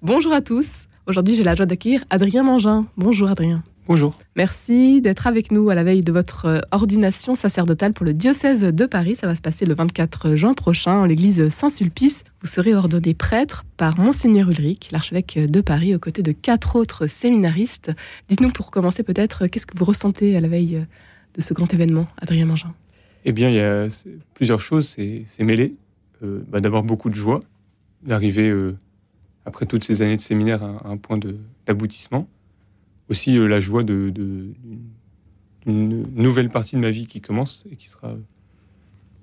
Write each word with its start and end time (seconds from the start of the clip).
Bonjour 0.00 0.32
à 0.32 0.40
tous. 0.40 0.86
Aujourd'hui, 1.08 1.34
j'ai 1.34 1.42
la 1.42 1.56
joie 1.56 1.66
d'accueillir 1.66 2.04
Adrien 2.08 2.44
Mangin. 2.44 2.86
Bonjour 2.96 3.28
Adrien. 3.28 3.64
Bonjour. 3.88 4.16
Merci 4.36 5.00
d'être 5.00 5.26
avec 5.26 5.50
nous 5.50 5.70
à 5.70 5.74
la 5.74 5.82
veille 5.82 6.02
de 6.02 6.12
votre 6.12 6.44
euh, 6.44 6.60
ordination 6.70 7.34
sacerdotale 7.34 7.94
pour 7.94 8.06
le 8.06 8.14
diocèse 8.14 8.62
de 8.62 8.86
Paris. 8.86 9.16
Ça 9.16 9.26
va 9.26 9.34
se 9.34 9.40
passer 9.40 9.66
le 9.66 9.74
24 9.74 10.36
juin 10.36 10.54
prochain 10.54 10.92
en 10.92 11.04
l'église 11.04 11.48
Saint-Sulpice. 11.48 12.22
Vous 12.42 12.46
serez 12.46 12.76
ordonné 12.76 13.12
prêtre 13.12 13.64
par 13.76 13.98
Monseigneur 13.98 14.48
Ulrich, 14.48 14.90
l'archevêque 14.92 15.36
de 15.36 15.60
Paris, 15.60 15.96
aux 15.96 15.98
côtés 15.98 16.22
de 16.22 16.30
quatre 16.30 16.76
autres 16.76 17.08
séminaristes. 17.08 17.90
Dites-nous 18.28 18.52
pour 18.52 18.70
commencer 18.70 19.02
peut-être, 19.02 19.48
qu'est-ce 19.48 19.66
que 19.66 19.76
vous 19.76 19.84
ressentez 19.84 20.36
à 20.36 20.40
la 20.40 20.46
veille 20.46 20.86
de 21.34 21.40
ce 21.42 21.54
grand 21.54 21.74
événement, 21.74 22.06
Adrien 22.22 22.46
Mangin? 22.46 22.72
Eh 23.24 23.32
bien, 23.32 23.48
il 23.48 23.56
y 23.56 23.60
a 23.60 23.88
plusieurs 24.34 24.60
choses. 24.60 24.86
C'est 24.86 25.42
mêlé. 25.42 25.74
Euh, 26.22 26.44
bah, 26.48 26.60
D'abord, 26.60 26.84
beaucoup 26.84 27.10
de 27.10 27.16
joie 27.16 27.40
d'arriver, 28.04 28.48
euh, 28.48 28.76
après 29.48 29.66
toutes 29.66 29.84
ces 29.84 30.02
années 30.02 30.16
de 30.16 30.20
séminaire, 30.20 30.62
un 30.62 30.96
point 30.96 31.18
d'aboutissement 31.66 32.28
aussi 33.08 33.36
euh, 33.36 33.46
la 33.46 33.60
joie 33.60 33.82
de, 33.82 34.10
d'une 34.10 34.54
nouvelle 36.14 36.50
partie 36.50 36.76
de 36.76 36.80
ma 36.80 36.90
vie 36.90 37.06
qui 37.06 37.20
commence 37.20 37.64
et 37.70 37.76
qui 37.76 37.88
sera 37.88 38.14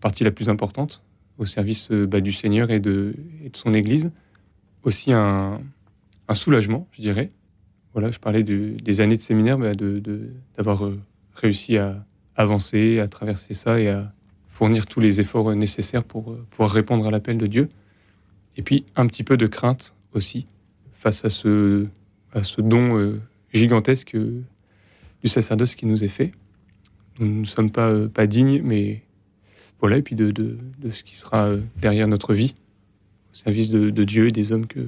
partie 0.02 0.24
la 0.24 0.32
plus 0.32 0.50
importante 0.50 1.04
au 1.38 1.46
service 1.46 1.90
euh, 1.92 2.06
bah, 2.06 2.22
du 2.22 2.32
Seigneur 2.32 2.72
et 2.72 2.80
de, 2.80 3.16
son 3.54 3.74
Église. 3.74 4.12
Aussi 4.84 5.14
un, 5.14 5.62
soulagement, 6.34 6.88
je 6.92 7.02
dirais. 7.02 7.30
Voilà, 7.94 8.12
je 8.12 8.20
parlais 8.20 8.44
des 8.44 9.02
années 9.02 9.16
de 9.16 9.22
séminaire, 9.22 9.58
bah, 9.58 9.72
d'avoir 10.58 10.86
euh, 10.86 11.00
réussi 11.34 11.78
à 11.78 12.06
avancer, 12.36 13.00
à 13.00 13.08
traverser 13.08 13.54
ça 13.54 13.80
et 13.80 13.88
à 13.88 14.12
fournir 14.50 14.86
tous 14.86 15.00
les 15.00 15.22
efforts 15.22 15.56
nécessaires 15.56 16.04
pour 16.04 16.38
pouvoir 16.50 16.72
répondre 16.72 17.08
à 17.08 17.12
l'appel 17.12 17.38
de 17.38 17.48
Dieu. 17.48 17.70
Et 18.58 18.62
puis 18.62 18.86
un 18.96 19.08
petit 19.08 19.24
peu 19.24 19.38
de 19.38 19.48
crainte 19.48 19.96
aussi 20.16 20.48
face 20.94 21.26
à 21.26 21.30
ce, 21.30 21.86
à 22.34 22.44
ce 22.44 22.62
don 22.62 23.20
gigantesque 23.56 24.16
euh, 24.16 24.44
du 25.24 25.30
sacerdoce 25.30 25.76
qui 25.76 25.86
nous 25.86 26.04
est 26.04 26.10
fait. 26.10 26.32
Nous 27.20 27.42
ne 27.42 27.46
sommes 27.46 27.72
pas, 27.72 27.90
euh, 27.90 28.08
pas 28.08 28.28
dignes, 28.28 28.62
mais 28.64 29.02
voilà, 29.80 29.98
et 29.98 30.02
puis 30.02 30.16
de, 30.16 30.32
de, 30.32 30.58
ce 30.92 31.04
qui 31.04 31.16
sera 31.16 31.48
euh, 31.48 31.62
derrière 31.82 32.08
notre 32.08 32.34
vie, 32.34 32.54
au 33.32 33.36
service 33.36 33.70
de, 33.72 34.04
Dieu 34.04 34.28
et 34.28 34.32
des 34.32 34.52
hommes 34.52 34.68
que, 34.68 34.88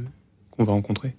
qu'on 0.51 0.63
va 0.63 0.73
rencontrer. 0.73 1.15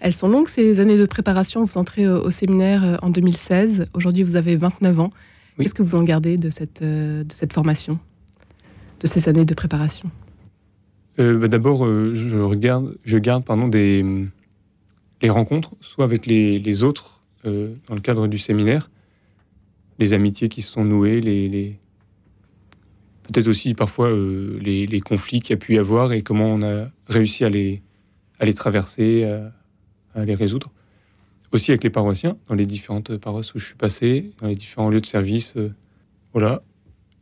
Elles 0.00 0.14
sont 0.14 0.28
longues, 0.28 0.48
ces 0.48 0.78
années 0.78 0.96
de 0.96 1.06
préparation. 1.06 1.64
Vous 1.64 1.76
entrez 1.76 2.06
au, 2.06 2.30
séminaire 2.30 2.98
en 3.02 3.10
2016. 3.10 3.88
Aujourd'hui, 3.94 4.22
vous 4.22 4.36
avez 4.36 4.54
29 4.54 5.00
ans. 5.00 5.10
Qu'est-ce 5.58 5.74
que 5.74 5.82
vous 5.82 5.96
en 5.96 6.04
gardez 6.04 6.36
de 6.36 6.50
cette, 6.50 6.84
de 6.84 7.26
cette 7.32 7.52
formation, 7.52 7.98
de 9.00 9.08
ces 9.08 9.28
années 9.28 9.44
de 9.44 9.54
préparation? 9.54 10.08
Bah, 11.18 11.48
D'abord, 11.48 11.84
je, 11.84 12.38
regarde, 12.38 12.96
je 13.04 13.18
garde 13.18 13.44
pardon, 13.44 13.68
les 15.22 15.30
rencontres, 15.30 15.74
soit 15.80 16.04
avec 16.04 16.26
les, 16.26 16.82
autres 16.82 17.20
euh, 17.44 17.74
dans 17.88 17.94
le 17.94 18.00
cadre 18.00 18.26
du 18.28 18.38
séminaire, 18.38 18.90
les 19.98 20.12
amitiés 20.12 20.48
qui 20.48 20.62
se 20.62 20.72
sont 20.72 20.84
nouées, 20.84 21.20
les, 21.20 21.76
peut-être 23.24 23.48
aussi 23.48 23.74
parfois 23.74 24.08
euh, 24.08 24.58
les, 24.60 25.00
conflits 25.00 25.40
qu'il 25.40 25.50
y 25.50 25.54
a 25.54 25.56
pu 25.56 25.74
y 25.74 25.78
avoir 25.78 26.12
et 26.12 26.22
comment 26.22 26.46
on 26.46 26.62
a 26.62 26.88
réussi 27.08 27.44
à 27.44 27.48
les, 27.48 27.82
à 28.38 28.44
les 28.44 28.54
traverser, 28.54 29.24
à, 30.14 30.24
les 30.24 30.34
résoudre. 30.34 30.70
Aussi 31.50 31.70
avec 31.70 31.82
les 31.82 31.90
paroissiens, 31.90 32.36
dans 32.48 32.54
les 32.54 32.66
différentes 32.66 33.16
paroisses 33.16 33.54
où 33.54 33.58
je 33.58 33.64
suis 33.64 33.74
passé, 33.74 34.32
dans 34.40 34.48
les 34.48 34.54
différents 34.54 34.90
lieux 34.90 35.00
de 35.00 35.06
service. 35.06 35.54
Euh, 35.56 35.72
voilà. 36.32 36.62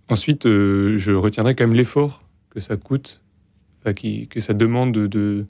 Ensuite, 0.08 0.44
je 0.44 1.12
retiendrai 1.12 1.54
quand 1.54 1.64
même 1.64 1.76
l'effort 1.76 2.22
que 2.50 2.60
ça 2.60 2.76
coûte, 2.76 3.24
que 3.94 4.40
ça 4.40 4.54
demande 4.54 4.92
de 4.92 5.46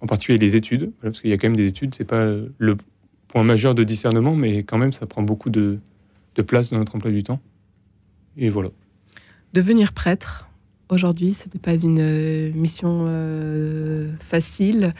en 0.00 0.06
particulier 0.06 0.38
les 0.38 0.56
études, 0.56 0.92
parce 1.02 1.20
qu'il 1.20 1.30
y 1.30 1.32
a 1.32 1.38
quand 1.38 1.48
même 1.48 1.56
des 1.56 1.68
études, 1.68 1.94
c'est 1.94 2.04
pas 2.04 2.26
le 2.58 2.76
point 3.28 3.44
majeur 3.44 3.74
de 3.74 3.84
discernement, 3.84 4.34
mais 4.34 4.62
quand 4.62 4.78
même 4.78 4.92
ça 4.92 5.06
prend 5.06 5.22
beaucoup 5.22 5.50
de, 5.50 5.78
place 6.46 6.70
dans 6.70 6.78
notre 6.78 6.94
emploi 6.94 7.10
du 7.10 7.22
temps. 7.22 7.40
Et 8.36 8.50
voilà. 8.50 8.68
Devenir 9.54 9.94
prêtre, 9.94 10.48
aujourd'hui, 10.90 11.32
ce 11.32 11.48
n'est 11.48 11.60
pas 11.60 11.76
une 11.76 11.98
euh, 11.98 12.52
mission 12.52 13.04
euh, 13.06 14.12
facile. 14.20 14.94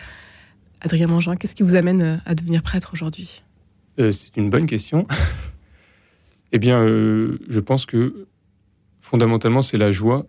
Adrien 0.80 1.08
Mangin, 1.08 1.36
qu'est-ce 1.36 1.54
qui 1.54 1.62
vous 1.62 1.74
amène 1.74 2.02
euh, 2.02 2.16
à 2.24 2.34
devenir 2.34 2.62
prêtre 2.62 2.90
aujourd'hui? 2.94 3.42
C'est 3.98 4.36
une 4.36 4.50
bonne 4.50 4.66
question. 4.66 5.06
eh 6.52 6.58
bien, 6.58 6.84
je 6.84 7.60
pense 7.60 7.86
que 7.86 8.26
fondamentalement, 9.00 9.62
c'est 9.62 9.78
la 9.78 9.90
joie 9.90 10.26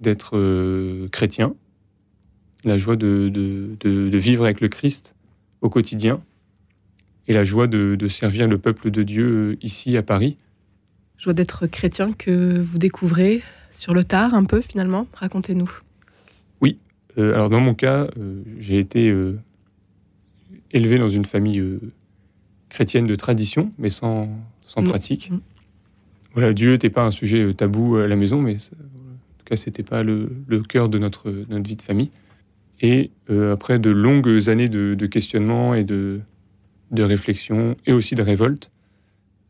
d'être 0.00 1.08
chrétien, 1.08 1.54
la 2.64 2.78
joie 2.78 2.96
de, 2.96 3.28
de, 3.28 4.18
vivre 4.18 4.44
avec 4.44 4.60
le 4.60 4.68
Christ 4.68 5.14
au 5.60 5.70
quotidien 5.70 6.22
et 7.28 7.32
la 7.32 7.44
joie 7.44 7.66
de, 7.66 8.08
servir 8.08 8.48
le 8.48 8.58
peuple 8.58 8.90
de 8.90 9.02
Dieu 9.02 9.26
euh, 9.26 9.56
ici 9.62 9.96
à 9.96 10.02
Paris. 10.02 10.36
Joie 11.18 11.32
d'être 11.32 11.66
chrétien 11.66 12.12
que 12.12 12.60
vous 12.60 12.78
découvrez 12.78 13.42
sur 13.70 13.94
le 13.94 14.04
tard 14.04 14.34
un 14.34 14.44
peu 14.44 14.60
finalement. 14.60 15.06
Racontez-nous. 15.14 15.70
Oui, 16.60 16.78
euh, 17.16 17.34
alors 17.34 17.48
dans 17.48 17.60
mon 17.60 17.74
cas, 17.74 18.08
euh, 18.18 18.42
j'ai 18.58 18.78
été 18.78 19.14
élevé 20.72 20.98
dans 20.98 21.08
une 21.08 21.24
famille 21.24 21.62
chrétienne 22.68 23.06
de 23.06 23.14
tradition, 23.14 23.72
mais 23.78 23.90
sans, 23.90 24.28
sans 24.62 24.82
pratique. 24.82 25.30
Mm. 25.30 25.40
Voilà, 26.34 26.52
Dieu 26.54 26.72
n'était 26.72 26.90
pas 26.90 27.04
un 27.04 27.10
sujet 27.10 27.52
tabou 27.54 27.96
à 27.96 28.08
la 28.08 28.16
maison, 28.16 28.40
mais 28.40 28.54
en 28.54 29.38
tout 29.38 29.44
cas, 29.44 29.56
c'était 29.56 29.82
pas 29.82 30.02
le, 30.02 30.32
le 30.46 30.62
cœur 30.62 30.88
de 30.88 30.98
notre, 30.98 31.30
notre 31.48 31.68
vie 31.68 31.76
de 31.76 31.82
famille. 31.82 32.10
Et 32.82 33.12
euh, 33.30 33.52
après 33.52 33.78
de 33.78 33.90
longues 33.90 34.48
années 34.48 34.68
de, 34.68 35.06
questionnement 35.06 35.72
et 35.74 35.84
de, 35.84 36.20
de, 36.90 37.02
réflexion, 37.04 37.76
et 37.86 37.92
aussi 37.92 38.16
de 38.16 38.22
révolte, 38.22 38.70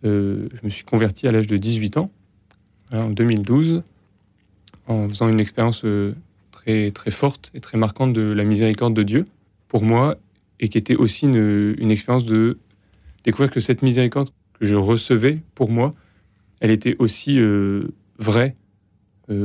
euh, 0.05 0.49
je 0.53 0.67
me 0.67 0.71
suis 0.71 0.85
converti 0.85 1.27
à 1.27 1.33
l'âge 1.33 1.47
de 1.47 1.57
18 1.57 1.97
ans, 1.97 2.11
hein, 2.91 3.05
en 3.05 3.11
2012, 3.11 3.83
en 4.87 5.09
faisant 5.09 5.31
une 5.31 5.41
expérience 5.41 5.85
euh, 5.87 6.15
très, 6.51 6.91
très 6.91 7.11
forte 7.11 7.51
et 7.55 7.61
très 7.61 7.79
marquante 7.79 8.13
de 8.13 8.21
la 8.21 8.45
miséricorde 8.45 8.93
de 8.93 9.03
Dieu 9.03 9.25
pour 9.69 9.83
moi, 9.83 10.17
et 10.61 10.69
qui 10.69 10.77
était 10.77 10.97
aussi 10.97 11.25
une, 11.25 11.75
une 11.79 11.91
expérience 11.91 12.27
de 12.27 12.59
découvrir 13.25 13.51
que 13.51 13.61
cette 13.61 13.81
miséricorde 13.81 14.29
que 14.61 14.67
je 14.67 14.75
recevais 14.75 15.41
pour 15.55 15.71
moi, 15.71 15.91
elle 16.61 16.71
était 16.71 16.97
aussi 16.99 17.41
vraie 18.19 18.55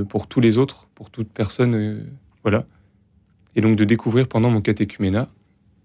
pour 0.09 0.27
tous 0.27 0.41
les 0.41 0.59
autres, 0.59 0.87
pour 0.93 1.09
toute 1.09 1.29
personne. 1.29 2.05
voilà 2.43 2.65
et 3.57 3.61
donc 3.61 3.75
de 3.75 3.83
découvrir 3.83 4.27
pendant 4.27 4.51
mon 4.51 4.61
catéchuménat 4.61 5.27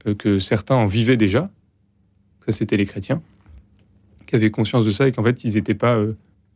euh, 0.06 0.15
que 0.15 0.38
certains 0.38 0.77
en 0.77 0.87
vivaient 0.87 1.16
déjà, 1.16 1.44
ça 2.44 2.53
c'était 2.53 2.77
les 2.77 2.87
chrétiens, 2.87 3.22
qui 4.27 4.37
avaient 4.37 4.50
conscience 4.50 4.84
de 4.84 4.93
ça 4.93 5.09
et 5.09 5.12
qu'en 5.12 5.25
fait 5.25 5.43
ils 5.43 5.55
n'étaient 5.55 5.75
pas 5.75 5.97
euh, 5.97 6.12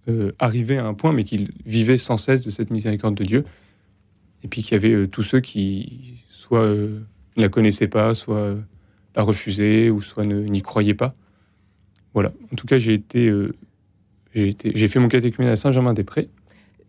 euh, 0.09 0.33
arrivés 0.39 0.77
à 0.77 0.87
un 0.87 0.95
point, 0.95 1.13
mais 1.13 1.25
qu'ils 1.25 1.51
vivaient 1.65 1.99
sans 1.99 2.19
cesse 2.19 2.43
de 2.43 2.51
cette 2.51 2.71
miséricorde 2.71 3.15
de 3.15 3.25
Dieu. 3.25 3.45
Et 4.45 4.49
puis 4.49 4.63
qu'il 4.63 4.73
y 4.73 4.77
avait 4.77 5.09
tous 5.09 5.23
ceux 5.23 5.41
qui 5.41 6.23
soit 6.29 6.69
ne 6.69 7.01
la 7.37 7.49
connaissaient 7.49 7.89
pas, 7.89 8.15
soit 8.15 8.55
la 9.17 9.23
refusaient, 9.23 9.91
ou 9.91 10.03
soit 10.03 10.25
n'y 10.25 10.63
croyaient 10.63 10.95
pas. 10.95 11.15
Voilà. 12.15 12.31
En 12.53 12.57
tout 12.57 12.67
cas, 12.67 12.79
j'ai 12.79 12.95
été, 12.95 13.33
j'ai 14.35 14.89
fait 14.89 15.01
mon 15.01 15.09
catéchuménat 15.09 15.53
à 15.53 15.57
Saint-Germain-des-Prés. 15.57 16.29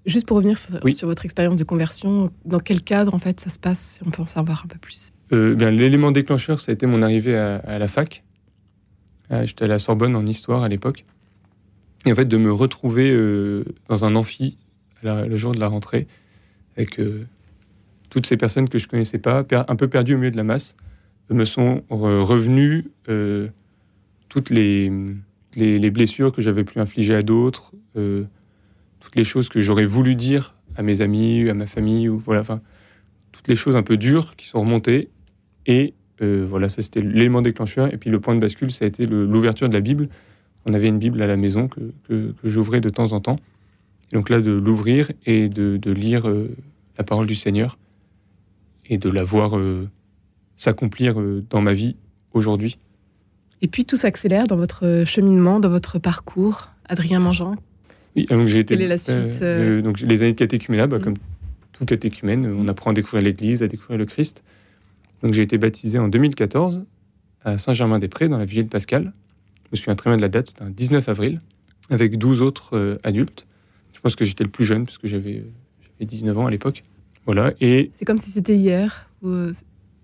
Juste 0.08 0.26
pour 0.26 0.38
revenir 0.38 0.58
sur, 0.58 0.80
votre 1.06 1.26
expérience 1.26 1.58
de 1.58 1.66
conversion, 1.66 2.32
dans 2.46 2.60
quel 2.60 2.82
cadre 2.82 3.14
en 3.14 3.20
fait 3.20 3.42
ça 3.42 3.50
se 3.50 3.60
passe 3.60 4.00
On 4.06 4.10
peut 4.10 4.22
en 4.22 4.26
savoir 4.26 4.64
un 4.64 4.68
peu 4.68 4.80
plus? 4.80 5.12
Euh, 5.34 5.54
l'élément 5.70 6.12
déclencheur, 6.12 6.62
ça 6.62 6.72
a 6.72 6.74
été 6.74 6.86
mon 6.86 7.02
arrivée 7.02 7.36
à, 7.36 7.78
la 7.78 7.88
fac. 7.90 8.24
Ah, 9.30 9.44
j'étais 9.44 9.66
à 9.66 9.68
la 9.68 9.80
Sorbonne 9.80 10.16
en 10.16 10.26
histoire 10.26 10.64
à 10.64 10.70
l'époque. 10.70 11.04
Et 12.06 12.12
en 12.14 12.16
fait, 12.16 12.26
de 12.26 12.38
me 12.38 12.54
retrouver 12.54 13.12
euh, 13.12 13.66
dans 13.90 14.06
un 14.06 14.16
amphi 14.16 14.58
le 15.04 15.38
jour 15.38 15.52
de 15.52 15.60
la 15.60 15.68
rentrée, 15.68 16.08
avec 16.78 17.00
euh, 17.02 17.28
toutes 18.10 18.26
ces 18.26 18.38
personnes 18.38 18.70
que 18.70 18.78
je 18.78 18.88
connaissais 18.88 19.20
pas, 19.20 19.46
un 19.52 19.76
peu 19.76 19.90
perdues 19.90 20.16
au 20.16 20.18
milieu 20.18 20.32
de 20.32 20.38
la 20.38 20.44
masse, 20.44 20.78
me 21.30 21.44
sont 21.44 21.84
revenues 21.90 22.86
toutes 24.30 24.50
les, 24.50 24.90
les, 25.56 25.80
les, 25.80 25.92
blessures 25.92 26.32
que 26.32 26.42
j'avais 26.42 26.64
pu 26.64 26.80
infliger 26.80 27.16
à 27.16 27.22
d'autres, 27.22 27.74
toutes 29.08 29.16
les 29.16 29.24
choses 29.24 29.48
que 29.48 29.62
j'aurais 29.62 29.86
voulu 29.86 30.16
dire 30.16 30.54
à 30.76 30.84
mes 30.84 31.00
amis, 31.00 31.50
à 31.50 31.54
ma 31.54 31.66
famille, 31.66 32.08
voilà, 32.08 32.42
enfin, 32.42 32.60
toutes 33.32 33.48
les 33.48 33.56
choses 33.56 33.78
un 33.78 33.82
peu 33.82 33.96
dures 33.96 34.36
qui 34.36 34.48
sont 34.48 34.60
remontées. 34.60 35.08
Et 35.66 35.94
euh, 36.22 36.46
voilà, 36.48 36.68
ça 36.68 36.82
c'était 36.82 37.00
l'élément 37.00 37.42
déclencheur. 37.42 37.94
Et 37.94 37.98
puis 37.98 38.10
le 38.10 38.20
point 38.20 38.36
de 38.36 38.42
bascule, 38.42 38.70
ça 38.70 38.84
a 38.84 38.88
été 38.90 39.06
l'ouverture 39.06 39.70
de 39.70 39.74
la 39.74 39.80
Bible. 39.80 40.10
On 40.66 40.74
avait 40.74 40.90
une 40.90 41.00
Bible 41.00 41.22
à 41.22 41.28
la 41.28 41.38
maison 41.38 41.70
que, 41.70 42.34
j'ouvrais 42.44 42.82
de 42.82 42.90
temps 42.90 43.14
en 43.14 43.22
temps. 43.22 43.38
Et 44.12 44.18
donc 44.18 44.30
là, 44.30 44.42
de 44.42 44.52
l'ouvrir 44.52 45.10
et 45.26 45.48
de, 45.48 45.92
lire 45.94 46.28
euh, 46.28 46.54
la 46.98 47.06
parole 47.06 47.28
du 47.28 47.36
Seigneur 47.36 47.78
et 48.88 48.98
de 48.98 49.10
la 49.10 49.24
voir 49.24 49.58
euh, 49.58 49.88
s'accomplir 50.58 51.16
dans 51.50 51.62
ma 51.62 51.72
vie 51.72 51.96
aujourd'hui. 52.34 52.78
Et 53.62 53.70
puis 53.70 53.86
tout 53.86 53.96
s'accélère 53.96 54.48
dans 54.48 54.58
votre 54.58 55.06
cheminement, 55.06 55.62
dans 55.62 55.70
votre 55.70 55.98
parcours. 55.98 56.72
Adrien 56.90 57.22
Mangeant, 57.22 57.56
donc 58.26 58.48
j'ai 58.48 58.60
été. 58.60 58.76
Quelle 58.76 58.84
est 58.84 58.88
la 58.88 58.98
suite 58.98 59.42
euh, 59.42 59.80
euh, 59.80 59.82
Donc 59.82 60.02
les 60.02 60.22
années 60.22 60.34
de 60.34 60.38
catéchuménat, 60.38 60.88
bah, 60.88 61.00
mm. 61.00 61.04
comme 61.04 61.16
tout 61.74 61.86
catéchumène, 61.86 62.48
on 62.48 62.68
apprend 62.68 62.92
à 62.92 62.94
découvrir 62.94 63.22
l'Église, 63.24 63.64
à 63.64 63.68
découvrir 63.68 63.98
le 63.98 64.06
Christ. 64.06 64.44
Donc 65.22 65.34
j'ai 65.34 65.44
été 65.44 65.58
baptisé 65.58 66.00
en 66.00 66.08
2014 66.08 66.84
à 67.44 67.58
Saint-Germain-des-Prés, 67.58 68.30
dans 68.30 68.38
la 68.38 68.46
ville 68.46 68.68
Pascal. 68.68 69.14
Je 69.66 69.70
me 69.72 69.78
souviens 69.78 69.96
très 69.96 70.10
bien 70.10 70.18
de 70.18 70.22
la 70.22 70.30
date, 70.30 70.48
c'était 70.48 70.64
un 70.64 70.70
19 70.70 71.08
avril, 71.10 71.40
avec 71.90 72.18
12 72.18 72.42
autres 72.42 72.98
adultes. 73.04 73.46
Je 73.94 74.00
pense 74.00 74.16
que 74.16 74.26
j'étais 74.26 74.44
le 74.44 74.50
plus 74.50 74.66
jeune, 74.66 74.86
parce 74.86 74.98
que 74.98 75.08
j'avais 75.08 75.44
19 76.00 76.38
ans 76.38 76.48
à 76.48 76.52
l'époque. 76.52 76.84
Voilà, 77.26 77.54
et... 77.60 77.92
C'est 77.94 78.06
comme 78.06 78.18
si 78.18 78.32
c'était 78.32 78.56
hier 78.56 79.10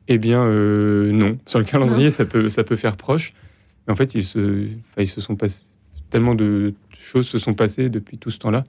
Eh 0.07 0.18
bien, 0.18 0.45
non. 0.48 1.38
Sur 1.45 1.59
le 1.59 1.66
calendrier, 1.66 2.12
ça 2.12 2.25
peut, 2.25 2.50
ça 2.50 2.63
peut 2.63 2.75
faire 2.75 2.98
proche. 2.98 3.33
Mais 3.88 3.94
en 3.94 3.95
fait, 3.95 4.16
ils 4.16 4.24
se, 4.24 4.68
ils 4.98 5.07
se 5.07 5.21
sont 5.21 5.36
passés... 5.36 5.63
Tellement 6.13 6.36
de 6.36 6.74
choses 6.98 7.27
se 7.27 7.38
sont 7.38 7.54
passées 7.54 7.89
depuis 7.89 8.18
tout 8.18 8.31
ce 8.31 8.39
temps-là 8.39 8.63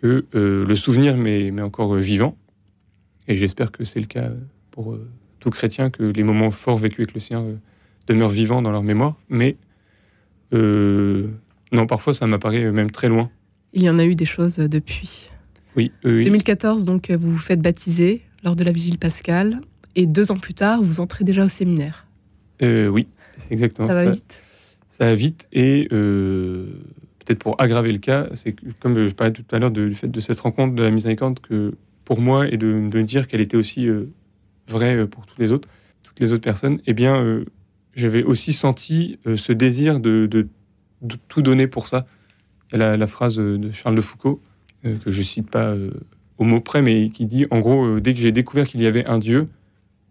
que 0.00 0.24
le 0.32 0.74
souvenir 0.74 1.16
m'est 1.16 1.60
encore 1.60 1.94
vivant. 1.96 2.36
Et 3.28 3.36
j'espère 3.36 3.72
que 3.72 3.84
c'est 3.84 4.00
le 4.00 4.06
cas 4.06 4.30
pour 4.70 4.96
tout 5.40 5.50
chrétien, 5.50 5.90
que 5.90 6.04
les 6.04 6.22
moments 6.22 6.50
forts 6.50 6.78
vécus 6.78 7.00
avec 7.00 7.14
le 7.14 7.20
Seigneur 7.20 7.44
demeurent 8.06 8.30
vivants 8.30 8.62
dans 8.62 8.70
leur 8.70 8.82
mémoire. 8.82 9.16
Mais 9.28 9.56
non, 10.52 11.86
parfois, 11.86 12.14
ça 12.14 12.26
m'apparaît 12.26 12.70
même 12.70 12.90
très 12.90 13.08
loin. 13.08 13.30
Il 13.72 13.82
y 13.82 13.90
en 13.90 13.98
a 13.98 14.04
eu 14.04 14.14
des 14.14 14.26
choses 14.26 14.56
depuis. 14.56 15.30
Oui. 15.76 15.90
2014, 16.04 16.84
donc, 16.84 17.10
vous 17.10 17.32
vous 17.32 17.38
faites 17.38 17.60
baptiser 17.60 18.22
lors 18.44 18.54
de 18.54 18.62
la 18.62 18.70
vigile 18.70 18.98
pascale. 18.98 19.60
Et 19.96 20.06
deux 20.06 20.30
ans 20.30 20.38
plus 20.38 20.54
tard, 20.54 20.82
vous 20.82 21.00
entrez 21.00 21.24
déjà 21.24 21.44
au 21.44 21.48
séminaire. 21.48 22.06
Euh, 22.62 22.88
oui, 22.88 23.08
c'est 23.38 23.52
exactement 23.52 23.88
ça. 23.88 23.94
Ça 23.94 24.04
va 24.04 24.10
vite. 24.12 24.40
Ça 24.96 25.06
va 25.06 25.14
vite. 25.16 25.48
Et 25.50 25.88
euh, 25.90 26.66
peut-être 27.18 27.40
pour 27.40 27.60
aggraver 27.60 27.90
le 27.90 27.98
cas, 27.98 28.28
c'est 28.34 28.54
comme 28.78 29.08
je 29.08 29.12
parlais 29.12 29.32
tout 29.32 29.44
à 29.50 29.58
l'heure 29.58 29.72
du 29.72 29.92
fait 29.96 30.06
de 30.06 30.20
cette 30.20 30.38
rencontre 30.38 30.76
de 30.76 30.84
la 30.84 30.92
miséricorde, 30.92 31.40
que 31.40 31.74
pour 32.04 32.20
moi, 32.20 32.46
et 32.46 32.56
de, 32.56 32.66
me 32.68 33.02
dire 33.02 33.26
qu'elle 33.26 33.40
était 33.40 33.56
aussi 33.56 33.88
euh, 33.88 34.04
vraie 34.68 35.04
pour 35.08 35.26
toutes 35.26 35.40
les 35.40 35.50
autres, 35.50 35.68
toutes 36.04 36.20
les 36.20 36.32
autres 36.32 36.44
personnes, 36.44 36.78
eh 36.86 36.92
bien, 36.92 37.42
j'avais 37.96 38.22
aussi 38.22 38.52
senti 38.52 39.18
ce 39.34 39.52
désir 39.52 39.98
de, 39.98 40.26
de, 40.26 40.46
tout 41.26 41.42
donner 41.42 41.66
pour 41.66 41.88
ça. 41.88 42.06
Il 42.72 42.78
y 42.78 42.82
a 42.82 42.96
la, 42.96 43.06
phrase 43.08 43.34
de 43.36 43.72
Charles 43.72 43.96
de 43.96 44.00
Foucault, 44.00 44.40
que 44.84 45.10
je 45.10 45.22
cite 45.22 45.50
pas 45.50 45.74
au 46.38 46.44
mot 46.44 46.60
près, 46.60 46.82
mais 46.82 47.08
qui 47.08 47.26
dit, 47.26 47.46
en 47.50 47.58
gros, 47.58 47.98
dès 47.98 48.14
que 48.14 48.20
j'ai 48.20 48.30
découvert 48.30 48.68
qu'il 48.68 48.80
y 48.80 48.86
avait 48.86 49.06
un 49.06 49.18
Dieu, 49.18 49.46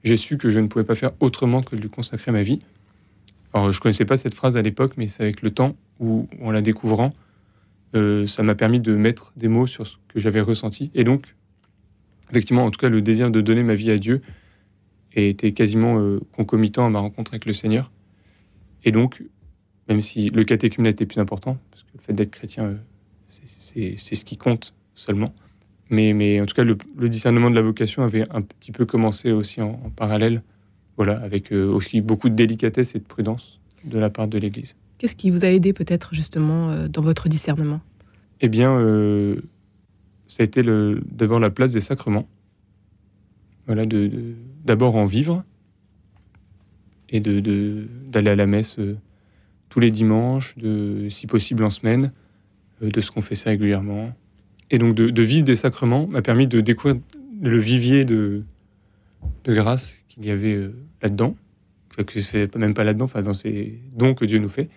j'ai 0.04 0.18
su 0.18 0.38
que 0.38 0.50
je 0.50 0.60
ne 0.60 0.68
pouvais 0.68 0.84
pas 0.84 0.96
faire 0.96 1.12
autrement 1.22 1.62
que 1.62 1.78
de 1.78 1.82
lui 1.82 1.90
consacrer 1.90 2.34
ma 2.34 2.44
vie. 2.44 2.60
Alors, 3.54 3.72
je 3.72 3.78
ne 3.78 3.82
connaissais 3.82 4.06
pas 4.06 4.18
cette 4.18 4.34
phrase 4.34 4.58
à 4.58 4.62
l'époque, 4.62 4.94
mais 4.98 5.08
c'est 5.08 5.24
avec 5.24 5.42
le 5.42 5.52
temps 5.52 5.76
où, 6.00 6.28
en 6.42 6.52
la 6.52 6.62
découvrant, 6.62 7.14
euh, 7.96 8.26
ça 8.26 8.42
m'a 8.44 8.56
permis 8.56 8.80
de 8.80 8.96
mettre 8.96 9.32
des 9.36 9.48
mots 9.48 9.68
sur 9.68 9.86
ce 9.86 9.98
que 10.08 10.20
j'avais 10.20 10.42
ressenti. 10.42 10.90
Et 10.96 11.04
donc, 11.04 11.36
effectivement, 12.32 12.66
en 12.66 12.72
tout 12.72 12.80
cas, 12.80 12.90
le 12.90 13.02
désir 13.02 13.30
de 13.30 13.42
donner 13.42 13.64
ma 13.64 13.76
vie 13.76 13.92
à 13.92 13.98
Dieu 13.98 14.22
était 15.16 15.52
quasiment 15.52 16.00
euh, 16.00 16.20
concomitant 16.32 16.86
à 16.86 16.90
ma 16.90 17.00
rencontre 17.00 17.34
avec 17.34 17.46
le 17.46 17.54
Seigneur. 17.54 17.92
Et 18.84 18.92
donc, 18.92 19.24
même 19.88 20.02
si 20.02 20.30
le 20.30 20.44
catéchuménat 20.44 20.90
était 20.90 21.06
plus 21.06 21.20
important, 21.20 21.58
parce 21.70 21.84
que 21.84 21.90
le 21.96 22.02
fait 22.02 22.14
d'être 22.14 22.32
chrétien, 22.32 22.64
euh, 22.64 22.78
c'est 23.98 24.16
ce 24.16 24.26
qui 24.26 24.38
compte 24.38 24.74
seulement, 24.96 25.34
mais, 25.90 26.42
en 26.42 26.46
tout 26.46 26.56
cas, 26.56 26.64
le, 26.64 26.76
discernement 27.08 27.52
de 27.52 27.56
la 27.56 27.62
vocation 27.62 28.04
avait 28.04 28.26
un 28.32 28.42
petit 28.42 28.72
peu 28.72 28.86
commencé 28.86 29.32
aussi 29.32 29.62
en, 29.62 29.74
parallèle, 29.96 30.42
voilà, 30.98 31.20
avec 31.22 31.52
euh, 31.52 31.68
aussi 31.68 32.02
beaucoup 32.02 32.30
de 32.30 32.36
délicatesse 32.36 32.96
et 32.96 33.00
de 33.00 33.04
prudence 33.04 33.60
de 33.84 33.98
la 34.00 34.10
part 34.10 34.28
de 34.28 34.38
l'Église. 34.38 34.76
Qu'est-ce 34.98 35.16
qui 35.16 35.32
vous 35.32 35.44
a 35.44 35.50
aidé 35.50 35.74
peut-être 35.74 36.14
justement 36.14 36.70
euh, 36.70 36.88
dans 36.88 37.02
votre 37.02 37.28
discernement? 37.30 37.82
Eh 38.42 38.48
bien, 38.48 38.72
euh, 38.78 39.42
ça 40.28 40.44
a 40.44 40.46
été 40.46 40.64
d'abord 40.64 41.40
la 41.40 41.50
place 41.50 41.72
des 41.72 41.80
sacrements. 41.80 42.28
Voilà, 43.66 43.86
d'abord 44.66 44.96
en 44.96 45.06
vivre 45.06 45.44
et 47.10 47.22
d'aller 47.22 47.88
de, 48.12 48.28
à 48.28 48.36
la 48.36 48.46
messe 48.46 48.78
tous 49.70 49.80
les 49.80 49.92
dimanches, 49.92 50.58
de, 50.58 51.08
si 51.10 51.28
possible 51.28 51.64
en 51.64 51.70
semaine, 51.70 52.12
de 52.82 53.00
se 53.00 53.10
confesser 53.10 53.50
régulièrement, 53.50 54.12
et 54.70 54.80
donc 54.80 54.96
de, 54.96 55.22
vivre 55.22 55.46
des 55.46 55.56
sacrements 55.56 56.08
m'a 56.08 56.22
permis 56.22 56.48
de 56.48 56.60
découvrir 56.60 57.00
le 57.42 57.60
vivier 57.60 58.04
de, 58.04 58.44
de 59.44 59.54
grâce 59.54 59.98
qu'il 60.08 60.26
y 60.26 60.32
avait 60.32 60.54
euh, 60.54 60.76
là-dedans. 61.02 61.36
Enfin, 61.92 62.04
que 62.04 62.20
c'est 62.22 62.56
même 62.56 62.74
pas 62.74 62.84
là-dedans, 62.84 63.06
enfin 63.06 63.22
dans 63.22 63.34
ces 63.34 63.80
dons 63.94 64.14
que 64.14 64.26
Dieu 64.26 64.40
nous 64.40 64.50
fait. 64.50 64.70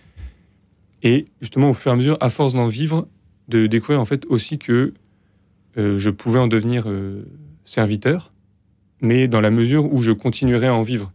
Et 1.02 1.26
justement, 1.40 1.70
au 1.70 1.75
fur 1.75 1.90
et 1.90 1.94
à 1.94 1.96
mesure, 1.96 2.16
à 2.20 2.31
force 2.31 2.54
d'en 2.54 2.69
vivre, 2.69 3.08
de 3.48 3.66
découvrir 3.66 4.00
en 4.00 4.04
fait 4.04 4.26
aussi 4.26 4.58
que 4.58 4.93
euh, 5.78 5.98
je 5.98 6.10
pouvais 6.10 6.38
en 6.38 6.46
devenir 6.46 6.88
euh, 6.88 7.26
serviteur, 7.64 8.32
mais 9.00 9.28
dans 9.28 9.40
la 9.40 9.50
mesure 9.50 9.93
où 9.93 10.02
je 10.02 10.10
continuerai 10.10 10.66
à 10.66 10.75
en 10.75 10.82
vivre. 10.82 11.12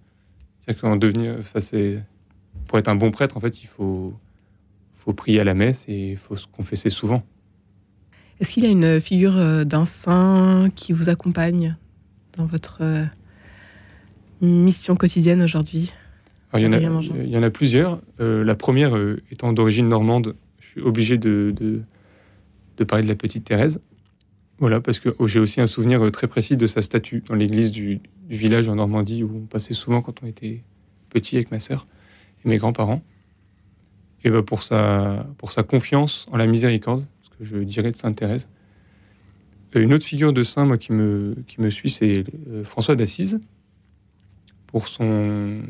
C'est-à-dire 0.60 0.82
qu'en 0.82 0.96
devenir, 0.96 1.44
ça 1.44 1.62
c'est 1.62 2.02
pour 2.68 2.80
être 2.80 2.88
un 2.88 2.96
bon 2.96 3.12
prêtre, 3.12 3.38
en 3.38 3.40
fait, 3.40 3.64
il 3.64 3.68
faut, 3.68 4.14
faut 5.00 5.14
prier 5.14 5.40
à 5.40 5.44
la 5.44 5.54
messe 5.54 5.86
et 5.88 6.12
il 6.12 6.18
faut 6.18 6.36
se 6.36 6.48
confesser 6.48 6.90
souvent. 6.90 7.24
Est-ce 8.40 8.52
qu'il 8.52 8.64
y 8.64 8.68
a 8.68 8.70
une 8.70 9.02
figure 9.02 9.66
d'un 9.66 9.86
saint 9.86 10.70
qui 10.76 10.94
vous 10.94 11.10
accompagne 11.10 11.76
dans 12.38 12.46
votre 12.46 12.82
mission 14.42 14.96
quotidienne 14.96 15.42
aujourd'hui 15.42 15.92
il 16.60 16.64
y, 16.64 16.68
en 16.68 16.74
a, 16.74 16.80
il 16.80 17.30
y 17.30 17.38
en 17.38 17.44
a 17.44 17.50
plusieurs. 17.50 18.02
Euh, 18.20 18.44
la 18.44 18.56
première, 18.56 18.94
étant 19.32 19.54
d'origine 19.54 19.88
normande, 19.88 20.36
je 20.60 20.68
suis 20.68 20.82
obligé 20.82 21.18
de, 21.18 21.54
de, 22.78 22.84
parler 22.84 23.04
de 23.04 23.10
la 23.10 23.16
petite 23.16 23.46
Thérèse. 23.46 23.80
Voilà, 24.58 24.82
parce 24.82 25.00
que 25.00 25.10
oh, 25.18 25.28
j'ai 25.28 25.40
aussi 25.40 25.62
un 25.62 25.68
souvenir 25.68 26.12
très 26.12 26.28
précis 26.28 26.58
de 26.58 26.68
sa 26.68 26.82
statue 26.82 27.24
dans 27.26 27.36
l'église 27.36 27.72
du, 27.72 28.02
village 28.30 28.70
en 28.70 28.76
Normandie 28.76 29.24
où 29.24 29.42
on 29.44 29.46
passait 29.46 29.74
souvent 29.74 30.02
quand 30.02 30.24
on 30.24 30.26
était 30.28 30.64
petit 31.10 31.36
avec 31.36 31.52
ma 31.52 31.60
sœur 31.60 31.86
et 32.46 32.50
mes 32.50 32.58
grands-parents. 32.58 33.02
Et 34.24 34.30
ben 34.30 34.42
pour, 34.42 34.64
sa, 34.64 35.26
pour 35.38 35.52
sa 35.52 35.64
confiance 35.64 36.28
en 36.32 36.38
la 36.38 36.46
miséricorde, 36.46 37.06
je 37.42 37.58
dirais 37.58 37.92
de 37.92 37.98
Sainte 37.98 38.16
Thérèse. 38.16 38.48
Euh, 39.76 39.82
une 39.82 39.94
autre 39.94 40.06
figure 40.06 40.32
de 40.32 40.44
saint, 40.44 40.66
moi, 40.66 40.78
qui 40.78 40.94
me, 40.94 41.36
qui 41.48 41.60
me 41.60 41.70
suit, 41.70 41.90
c'est 41.90 42.24
euh, 42.50 42.64
François 42.64 42.96
d'Assise, 42.96 43.40
pour 44.72 44.88
son 44.88 45.62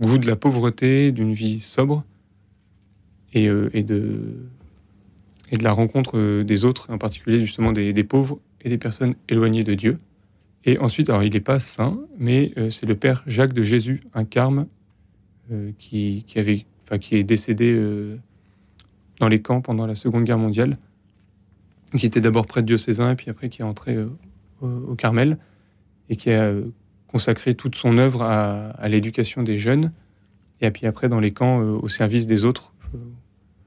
goût 0.00 0.18
de 0.18 0.26
la 0.26 0.36
pauvreté, 0.36 1.12
d'une 1.12 1.32
vie 1.32 1.60
sobre, 1.60 2.04
et, 3.32 3.48
euh, 3.48 3.68
de, 3.74 4.36
la 5.60 5.72
rencontre 5.72 6.42
des 6.42 6.64
autres, 6.64 6.90
en 6.90 6.98
particulier 6.98 7.40
justement 7.40 7.72
des, 7.72 8.04
pauvres 8.04 8.38
et 8.62 8.68
des 8.68 8.78
personnes 8.78 9.14
éloignées 9.28 9.64
de 9.64 9.74
Dieu. 9.74 9.98
Et 10.64 10.78
ensuite, 10.78 11.08
alors 11.08 11.22
il 11.22 11.32
n'est 11.32 11.40
pas 11.40 11.58
saint, 11.58 11.98
mais 12.18 12.52
c'est 12.70 12.84
le 12.84 12.94
père 12.94 13.22
Jacques 13.26 13.54
de 13.54 13.62
Jésus, 13.62 14.02
un 14.12 14.24
carme, 14.24 14.66
qui, 15.78 16.24
est 16.36 17.22
décédé 17.24 18.18
dans 19.20 19.28
les 19.28 19.40
camps 19.40 19.62
pendant 19.62 19.86
la 19.86 19.94
Seconde 19.94 20.24
Guerre 20.24 20.38
mondiale 20.38 20.76
qui 21.96 22.06
était 22.06 22.20
d'abord 22.20 22.46
prêtre 22.46 22.66
diocésain 22.66 23.12
et 23.12 23.16
puis 23.16 23.30
après 23.30 23.48
qui 23.48 23.62
est 23.62 23.64
entré 23.64 23.94
euh, 23.94 24.08
au, 24.60 24.94
Carmel 24.94 25.38
et 26.10 26.16
qui 26.16 26.30
a 26.30 26.52
euh, 27.08 27.12
consacré 27.12 27.54
toute 27.54 27.74
son 27.74 27.98
œuvre 27.98 28.22
à, 28.22 28.88
l'éducation 28.88 29.42
des 29.42 29.58
jeunes 29.58 29.92
et 30.60 30.70
puis 30.70 30.86
après 30.86 31.08
dans 31.08 31.20
les 31.20 31.32
camps 31.32 31.60
euh, 31.60 31.78
au 31.80 31.88
service 31.88 32.26
des 32.26 32.44
autres. 32.44 32.72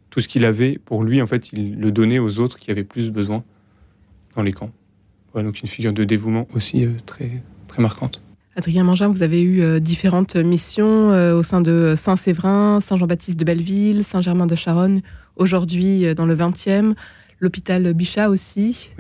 tout 0.09 0.19
ce 0.19 0.27
qu'il 0.27 0.45
avait 0.45 0.77
pour 0.77 1.03
lui, 1.03 1.21
en 1.21 1.27
fait, 1.27 1.53
il 1.53 1.79
le 1.79 1.91
donnait 1.91 2.19
aux 2.19 2.39
autres 2.39 2.59
qui 2.59 2.69
avaient 2.69 2.83
plus 2.83 3.09
besoin 3.09 3.43
dans 4.35 4.43
les 4.43 4.51
camps. 4.51 4.71
Voilà, 5.31 5.47
donc 5.47 5.61
une 5.61 5.69
figure 5.69 5.93
de 5.93 6.03
dévouement 6.03 6.47
aussi 6.53 6.85
très, 7.05 7.41
très 7.67 7.81
marquante. 7.81 8.19
Adrien 8.57 8.83
Mangin, 8.83 9.07
vous 9.07 9.23
avez 9.23 9.41
eu 9.41 9.79
différentes 9.79 10.35
missions 10.35 11.07
au 11.33 11.41
sein 11.41 11.61
de 11.61 11.93
Saint-Séverin, 11.95 12.81
Saint-Jean-Baptiste 12.81 13.39
de 13.39 13.45
Belleville, 13.45 14.03
Saint-Germain 14.03 14.47
de 14.47 14.55
Charonne, 14.55 15.01
aujourd'hui 15.37 16.13
dans 16.13 16.25
le 16.25 16.35
20e 16.35 16.95
l'hôpital 17.41 17.93
Bichat 17.93 18.29
aussi, 18.29 18.91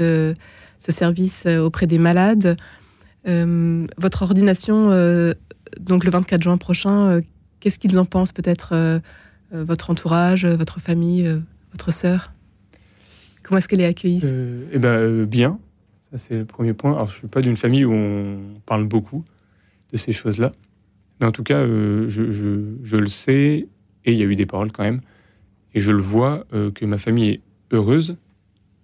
euh, 0.00 0.32
ce 0.78 0.92
service 0.92 1.44
euh, 1.46 1.58
auprès 1.58 1.86
des 1.86 1.98
malades. 1.98 2.56
Euh, 3.28 3.86
votre 3.96 4.22
ordination, 4.22 4.88
donc 5.80 6.04
le 6.04 6.10
24 6.10 6.42
juin 6.42 6.56
prochain, 6.56 7.20
qu'est-ce 7.60 7.78
qu'ils 7.78 7.98
en 7.98 8.04
pensent 8.04 8.32
peut-être 8.32 9.00
votre 9.52 9.90
entourage, 9.90 10.46
votre 10.46 10.80
famille, 10.80 11.40
votre 11.72 11.92
sœur? 11.92 12.32
Comment 13.42 13.58
est-ce 13.58 13.68
qu'elle 13.68 13.80
est 13.80 13.86
accueillie? 13.86 14.22
Eh 14.72 14.78
ben, 14.78 15.24
bien. 15.24 15.58
Ça, 16.10 16.18
c'est 16.18 16.38
le 16.38 16.44
premier 16.44 16.72
point. 16.72 16.92
Alors, 16.92 17.08
je 17.08 17.14
ne 17.14 17.18
suis 17.18 17.28
pas 17.28 17.42
d'une 17.42 17.56
famille 17.56 17.84
où 17.84 17.92
on 17.92 18.60
parle 18.64 18.84
beaucoup 18.84 19.24
de 19.92 19.96
ces 19.98 20.12
choses-là. 20.12 20.52
Mais 21.20 21.26
en 21.26 21.32
tout 21.32 21.42
cas, 21.42 21.64
je, 21.66 22.96
le 22.96 23.08
sais, 23.08 23.68
et 24.04 24.12
il 24.12 24.18
y 24.18 24.22
a 24.22 24.26
eu 24.26 24.36
des 24.36 24.46
paroles 24.46 24.72
quand 24.72 24.84
même, 24.84 25.00
et 25.74 25.80
je 25.80 25.90
le 25.90 26.00
vois 26.00 26.46
que 26.74 26.84
ma 26.84 26.98
famille 26.98 27.30
est 27.30 27.40
heureuse, 27.72 28.16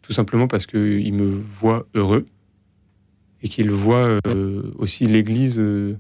tout 0.03 0.13
simplement 0.13 0.49
parce 0.49 0.67
qu'ils 0.67 1.15
me 1.15 1.31
voient 1.31 1.87
heureux 1.95 2.27
et 3.45 3.49
qu'ils 3.49 3.71
voient 3.71 4.19
euh, 4.27 4.73
aussi 4.79 5.05
l'Église 5.05 5.59
euh, 5.59 5.97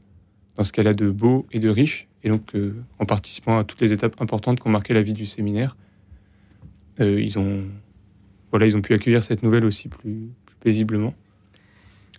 dans 0.57 0.65
ce 0.65 0.73
qu'elle 0.73 0.89
a 0.89 0.95
de 0.95 1.11
beau 1.11 1.47
et 1.53 1.59
de 1.61 1.69
riche. 1.69 2.09
Et 2.25 2.31
donc, 2.31 2.55
euh, 2.55 2.75
en 2.99 3.05
participant 3.05 3.59
à 3.59 3.65
toutes 3.65 3.83
les 3.83 3.93
étapes 3.93 4.21
importantes 4.23 4.61
qui 4.61 4.67
ont 4.67 4.71
marqué 4.71 4.95
la 4.95 5.03
vie 5.03 5.13
du 5.13 5.27
séminaire, 5.27 5.77
ils, 7.01 7.39
ont, 7.41 7.65
voilà, 8.51 8.67
ils 8.67 8.77
ont 8.77 8.81
pu 8.81 8.95
accueillir 8.95 9.23
cette 9.23 9.43
nouvelle 9.43 9.65
aussi 9.65 9.89
plus, 9.89 10.29
paisiblement. 10.61 11.13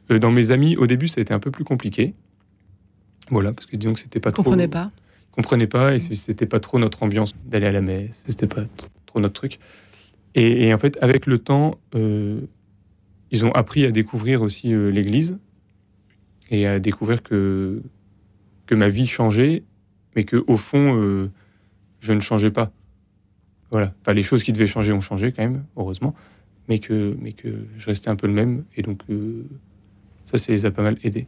dans 0.10 0.32
mes 0.32 0.52
amis, 0.52 0.76
au 0.76 0.86
début, 0.86 1.08
ça 1.08 1.20
a 1.20 1.22
été 1.22 1.34
un 1.34 1.40
peu 1.40 1.50
plus 1.50 1.64
compliqué. 1.64 2.14
Voilà, 3.32 3.54
parce 3.54 3.66
que 3.66 3.78
disons 3.78 3.94
que 3.94 4.02
c'était 4.02 4.20
pas 4.20 4.34
trop. 4.34 4.44
Comprenez 4.44 4.68
pas. 4.68 4.92
Comprenez 5.32 5.66
pas, 5.66 5.96
et 5.96 6.00
c'était 6.00 6.46
pas 6.46 6.60
trop 6.60 6.78
notre 6.78 7.04
ambiance 7.04 7.34
d'aller 7.46 7.68
à 7.68 7.72
la 7.72 7.80
messe, 7.80 8.22
c'était 8.28 8.48
pas 8.48 8.64
trop 9.06 9.22
notre 9.22 9.34
truc. 9.34 9.60
Et, 10.36 10.74
en 10.74 10.78
fait, 10.78 10.98
avec 11.02 11.26
le 11.26 11.38
temps, 11.38 11.78
euh, 11.96 12.42
ils 13.32 13.46
ont 13.46 13.52
appris 13.52 13.86
à 13.86 13.92
découvrir 13.92 14.42
aussi 14.42 14.74
euh, 14.74 14.90
l'Église 14.90 15.40
et 16.52 16.68
à 16.68 16.80
découvrir 16.80 17.24
que, 17.24 17.82
que 18.66 18.76
ma 18.76 18.88
vie 18.88 19.08
changeait, 19.08 19.64
mais 20.16 20.24
que 20.24 20.44
au 20.48 20.58
fond, 20.58 21.00
euh, 21.00 21.32
je 22.00 22.14
ne 22.14 22.20
changeais 22.20 22.52
pas. 22.52 22.72
Voilà. 23.72 23.94
Enfin, 24.02 24.14
les 24.14 24.24
choses 24.24 24.44
qui 24.44 24.54
devaient 24.54 24.68
changer 24.68 24.94
ont 24.94 25.02
changé 25.02 25.32
quand 25.32 25.44
même, 25.44 25.66
heureusement, 25.76 26.16
mais 26.70 26.80
que, 26.80 27.16
mais 27.20 27.34
que 27.34 27.50
je 27.78 27.86
restais 27.88 28.10
un 28.10 28.16
peu 28.16 28.28
le 28.28 28.34
même. 28.34 28.64
Et 28.78 28.82
donc, 28.84 29.02
ça, 30.26 30.38
ça 30.38 30.52
les 30.52 30.66
a 30.66 30.72
pas 30.72 30.84
mal 30.84 30.98
aidés. 31.04 31.28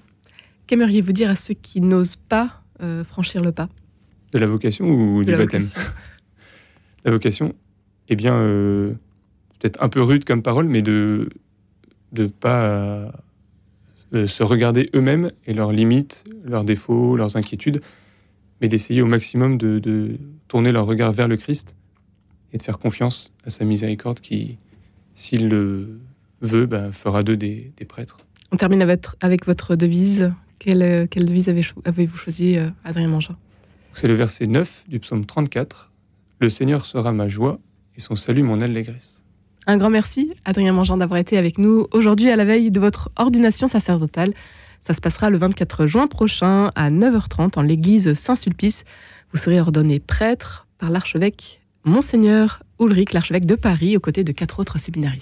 Qu'aimeriez-vous 0.68 1.14
dire 1.14 1.30
à 1.30 1.36
ceux 1.36 1.56
qui 1.56 1.82
n'osent 1.82 2.16
pas 2.16 2.62
franchir 3.06 3.42
le 3.42 3.52
pas? 3.52 3.70
De 4.32 4.40
la 4.40 4.48
vocation 4.48 4.86
ou 4.88 5.24
du 5.24 5.36
baptême? 5.36 5.68
La 7.06 7.12
vocation, 7.12 7.56
eh 8.10 8.16
bien, 8.16 8.36
euh, 8.36 8.94
peut-être 9.60 9.82
un 9.82 9.88
peu 9.88 10.02
rude 10.02 10.26
comme 10.26 10.42
parole, 10.42 10.68
mais 10.68 10.82
de 10.82 11.30
ne 12.18 12.28
pas 12.28 13.12
euh, 14.14 14.26
se 14.28 14.42
regarder 14.42 14.90
eux-mêmes 14.96 15.32
et 15.46 15.54
leurs 15.54 15.74
limites, 15.74 16.24
leurs 16.46 16.64
défauts, 16.64 17.18
leurs 17.18 17.36
inquiétudes, 17.36 17.82
mais 18.62 18.70
d'essayer 18.70 19.02
au 19.02 19.06
maximum 19.06 19.58
de, 19.58 20.18
tourner 20.48 20.72
leur 20.72 20.86
regard 20.86 21.12
vers 21.12 21.28
le 21.28 21.36
Christ 21.36 21.76
et 22.54 22.58
de 22.58 22.64
faire 22.64 22.80
confiance 22.80 23.34
à 23.46 23.50
sa 23.50 23.66
miséricorde 23.66 24.22
qui, 24.22 24.60
s'il 25.14 25.50
le 25.50 26.00
veut, 26.40 26.66
ben, 26.66 26.94
fera 26.94 27.22
d'eux 27.22 27.36
des, 27.36 27.74
prêtres. 27.88 28.20
On 28.54 28.56
termine 28.56 28.82
avec, 28.82 29.46
votre 29.46 29.76
devise. 29.76 30.32
Quelle, 30.58 31.10
devise 31.14 31.50
avez-vous 31.50 32.18
choisi, 32.18 32.58
euh, 32.58 32.70
Adrien 32.86 33.10
Mangin? 33.10 33.36
C'est 33.94 34.08
le 34.08 34.14
verset 34.14 34.48
9 34.48 34.86
du 34.88 35.00
psaume 35.00 35.26
34. 35.26 35.92
Le 36.40 36.50
Seigneur 36.50 36.86
sera 36.86 37.12
ma 37.12 37.28
joie 37.28 37.60
et 37.98 38.00
son 38.00 38.16
salut 38.16 38.44
mon 38.44 38.62
allégresse. 38.62 39.24
Un 39.70 39.76
grand 39.76 39.90
merci, 39.90 40.32
Adrien 40.46 40.72
Mangeant, 40.72 40.96
d'avoir 40.96 41.20
été 41.20 41.38
avec 41.38 41.58
nous 41.58 41.88
aujourd'hui 41.92 42.30
à 42.30 42.38
la 42.38 42.46
veille 42.46 42.72
de 42.72 42.80
votre 42.80 43.10
ordination 43.18 43.68
sacerdotale. 43.68 44.34
Ça 44.80 44.94
se 44.94 45.02
passera 45.02 45.30
le 45.30 45.38
24 45.38 45.86
juin 45.88 46.08
prochain 46.08 46.72
à 46.76 46.90
9h30 46.90 47.60
en 47.60 47.64
l'église 47.64 48.14
Saint-Sulpice. 48.14 48.86
Vous 49.34 49.38
serez 49.38 49.60
ordonné 49.60 50.00
prêtre 50.00 50.68
par 50.78 50.90
l'archevêque 50.90 51.60
Monseigneur 51.84 52.64
Ulrich, 52.80 53.12
l'archevêque 53.12 53.46
de 53.46 53.56
Paris, 53.56 53.98
aux 53.98 54.00
côtés 54.00 54.24
de 54.24 54.32
quatre 54.32 54.62
autres 54.62 54.80
séminaristes. 54.80 55.16